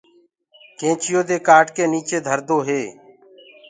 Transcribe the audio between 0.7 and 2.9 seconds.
نيڪچي دي ڪآٽ ڪي نيڪچي دهردو هي۔